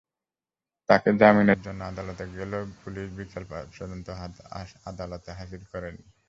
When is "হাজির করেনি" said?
5.39-6.03